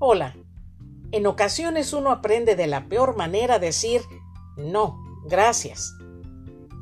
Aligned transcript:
Hola. 0.00 0.36
En 1.10 1.26
ocasiones 1.26 1.92
uno 1.92 2.12
aprende 2.12 2.54
de 2.54 2.68
la 2.68 2.86
peor 2.86 3.16
manera 3.16 3.56
a 3.56 3.58
decir 3.58 4.02
no, 4.56 4.96
gracias. 5.24 5.92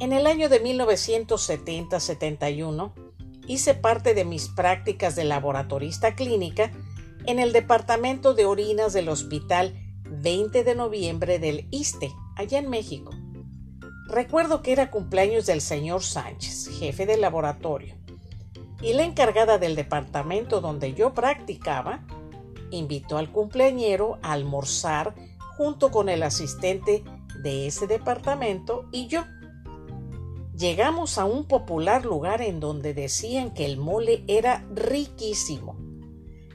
En 0.00 0.12
el 0.12 0.26
año 0.26 0.50
de 0.50 0.62
1970-71 0.62 2.92
hice 3.46 3.72
parte 3.72 4.12
de 4.12 4.26
mis 4.26 4.48
prácticas 4.48 5.16
de 5.16 5.24
laboratorista 5.24 6.14
clínica 6.14 6.72
en 7.24 7.38
el 7.38 7.54
departamento 7.54 8.34
de 8.34 8.44
orinas 8.44 8.92
del 8.92 9.08
Hospital 9.08 9.72
20 10.10 10.62
de 10.62 10.74
Noviembre 10.74 11.38
del 11.38 11.68
ISTE, 11.70 12.12
allá 12.36 12.58
en 12.58 12.68
México. 12.68 13.12
Recuerdo 14.08 14.60
que 14.60 14.72
era 14.72 14.90
cumpleaños 14.90 15.46
del 15.46 15.62
señor 15.62 16.02
Sánchez, 16.02 16.68
jefe 16.78 17.06
del 17.06 17.22
laboratorio, 17.22 17.94
y 18.82 18.92
la 18.92 19.04
encargada 19.04 19.56
del 19.56 19.74
departamento 19.74 20.60
donde 20.60 20.92
yo 20.92 21.14
practicaba 21.14 22.04
invitó 22.70 23.18
al 23.18 23.32
cumpleañero 23.32 24.18
a 24.22 24.32
almorzar 24.32 25.14
junto 25.56 25.90
con 25.90 26.08
el 26.08 26.22
asistente 26.22 27.04
de 27.42 27.66
ese 27.66 27.86
departamento 27.86 28.88
y 28.92 29.06
yo. 29.06 29.24
Llegamos 30.56 31.18
a 31.18 31.26
un 31.26 31.44
popular 31.44 32.04
lugar 32.04 32.40
en 32.40 32.60
donde 32.60 32.94
decían 32.94 33.52
que 33.52 33.66
el 33.66 33.76
mole 33.76 34.24
era 34.26 34.66
riquísimo. 34.74 35.76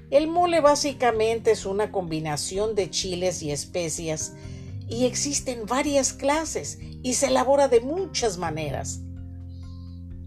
El 0.10 0.28
mole 0.28 0.60
básicamente 0.60 1.52
es 1.52 1.66
una 1.66 1.92
combinación 1.92 2.76
de 2.76 2.90
chiles 2.90 3.42
y 3.44 3.52
especias 3.52 4.34
y 4.88 5.06
existen 5.06 5.66
varias 5.66 6.14
clases 6.14 6.80
y 7.02 7.14
se 7.14 7.28
elabora 7.28 7.68
de 7.68 7.80
muchas 7.80 8.38
maneras. 8.38 9.02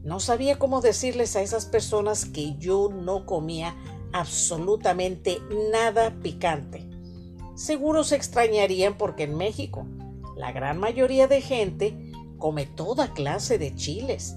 No 0.05 0.21
sabía 0.21 0.59
cómo 0.59 0.81
decirles 0.81 1.35
a 1.35 1.43
esas 1.43 1.67
personas 1.67 2.25
que 2.25 2.57
yo 2.57 2.91
no 2.93 3.27
comía 3.27 3.75
absolutamente 4.15 5.43
nada 5.73 6.15
picante. 6.23 6.89
Seguro 7.57 8.05
se 8.05 8.15
extrañarían 8.15 8.97
porque 8.97 9.25
en 9.25 9.37
México 9.37 9.87
la 10.37 10.53
gran 10.53 10.79
mayoría 10.79 11.27
de 11.27 11.41
gente 11.41 12.13
come 12.39 12.65
toda 12.65 13.13
clase 13.13 13.59
de 13.59 13.75
chiles. 13.75 14.37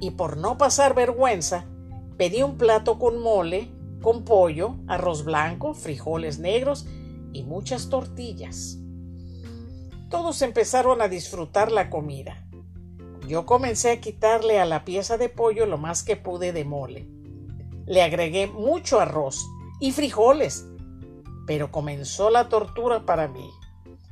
Y 0.00 0.12
por 0.12 0.36
no 0.36 0.56
pasar 0.56 0.94
vergüenza, 0.94 1.66
pedí 2.16 2.44
un 2.44 2.56
plato 2.56 3.00
con 3.00 3.18
mole, 3.20 3.72
con 4.02 4.24
pollo, 4.24 4.76
arroz 4.86 5.24
blanco, 5.24 5.74
frijoles 5.74 6.38
negros 6.38 6.86
y 7.32 7.42
muchas 7.42 7.88
tortillas. 7.88 8.78
Todos 10.10 10.42
empezaron 10.42 11.02
a 11.02 11.08
disfrutar 11.08 11.72
la 11.72 11.90
comida. 11.90 12.46
Yo 13.26 13.46
comencé 13.46 13.90
a 13.90 14.00
quitarle 14.00 14.60
a 14.60 14.64
la 14.64 14.84
pieza 14.84 15.18
de 15.18 15.28
pollo 15.28 15.66
lo 15.66 15.76
más 15.76 16.04
que 16.04 16.14
pude 16.14 16.52
de 16.52 16.64
mole 16.64 17.17
le 17.88 18.02
agregué 18.02 18.46
mucho 18.46 19.00
arroz 19.00 19.48
y 19.80 19.92
frijoles. 19.92 20.66
Pero 21.46 21.72
comenzó 21.72 22.28
la 22.30 22.48
tortura 22.48 23.06
para 23.06 23.28
mí. 23.28 23.50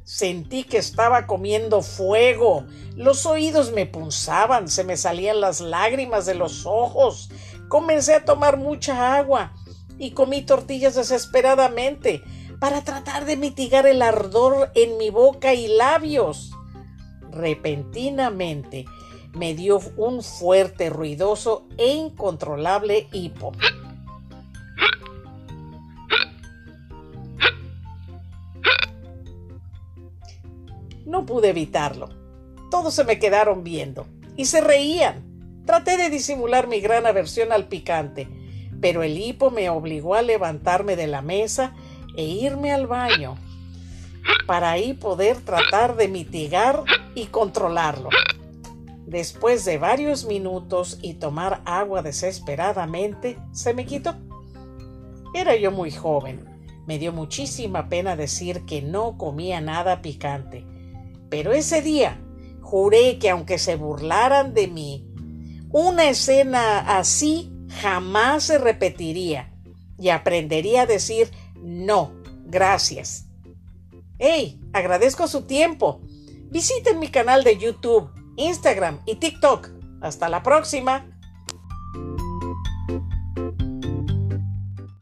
Sentí 0.05 0.64
que 0.64 0.78
estaba 0.78 1.27
comiendo 1.27 1.82
fuego. 1.82 2.64
Los 2.94 3.27
oídos 3.27 3.72
me 3.72 3.84
punzaban, 3.84 4.69
se 4.69 4.84
me 4.84 4.97
salían 4.97 5.41
las 5.41 5.60
lágrimas 5.60 6.24
de 6.24 6.34
los 6.34 6.64
ojos. 6.64 7.28
Comencé 7.69 8.14
a 8.14 8.24
tomar 8.24 8.56
mucha 8.56 9.16
agua 9.16 9.52
y 9.98 10.12
comí 10.12 10.42
tortillas 10.42 10.94
desesperadamente 10.94 12.22
para 12.60 12.82
tratar 12.82 13.27
de 13.27 13.36
mitigar 13.36 13.86
el 13.86 14.00
ardor 14.00 14.70
en 14.74 14.97
mi 14.97 15.10
boca 15.10 15.52
y 15.52 15.66
labios. 15.69 16.52
Repentinamente 17.30 18.86
me 19.37 19.55
dio 19.55 19.81
un 19.97 20.23
fuerte, 20.23 20.89
ruidoso 20.89 21.67
e 21.77 21.92
incontrolable 21.92 23.06
hipo. 23.12 23.53
No 31.05 31.27
pude 31.27 31.50
evitarlo. 31.50 32.09
Todos 32.71 32.94
se 32.94 33.05
me 33.05 33.19
quedaron 33.19 33.62
viendo 33.62 34.06
y 34.37 34.47
se 34.47 34.60
reían. 34.60 35.25
Traté 35.66 35.97
de 35.97 36.09
disimular 36.10 36.66
mi 36.66 36.81
gran 36.81 37.06
aversión 37.06 37.53
al 37.53 37.69
picante, 37.69 38.28
pero 38.81 39.03
el 39.03 39.19
hipo 39.19 39.50
me 39.50 39.69
obligó 39.69 40.15
a 40.15 40.22
levantarme 40.22 40.97
de 40.97 41.06
la 41.09 41.21
mesa 41.22 41.75
e 42.16 42.25
irme 42.25 42.72
al 42.72 42.87
baño 42.87 43.37
para 44.47 44.71
ahí 44.71 44.94
poder 44.94 45.41
tratar 45.41 45.97
de 45.97 46.09
mitigar 46.09 46.83
y 47.15 47.27
controlarlo. 47.27 48.09
Después 49.06 49.65
de 49.65 49.78
varios 49.78 50.25
minutos 50.25 50.99
y 51.00 51.15
tomar 51.15 51.62
agua 51.65 52.03
desesperadamente, 52.03 53.39
se 53.53 53.72
me 53.72 53.87
quitó. 53.87 54.17
Era 55.33 55.55
yo 55.55 55.71
muy 55.71 55.93
joven. 55.93 56.44
Me 56.89 56.99
dio 56.99 57.12
muchísima 57.12 57.89
pena 57.89 58.16
decir 58.16 58.65
que 58.66 58.83
no 58.83 59.16
comía 59.16 59.61
nada 59.61 60.03
picante. 60.03 60.66
Pero 61.31 61.53
ese 61.53 61.83
día 61.83 62.21
juré 62.62 63.21
que 63.21 63.31
aunque 63.31 63.59
se 63.59 63.77
burlaran 63.77 64.55
de 64.55 64.66
mí, 64.66 65.06
una 65.71 66.09
escena 66.09 66.99
así 66.99 67.53
jamás 67.81 68.43
se 68.43 68.59
repetiría 68.59 69.53
y 70.00 70.09
aprendería 70.09 70.83
a 70.83 70.87
decir 70.87 71.31
no, 71.55 72.12
gracias. 72.45 73.27
¡Hey! 74.19 74.61
Agradezco 74.72 75.28
su 75.28 75.43
tiempo. 75.43 76.00
Visiten 76.50 76.99
mi 76.99 77.09
canal 77.09 77.45
de 77.45 77.56
YouTube 77.56 78.11
Instagram 78.36 79.00
y 79.06 79.16
TikTok. 79.16 79.70
Hasta 80.00 80.28
la 80.28 80.42
próxima. 80.42 81.06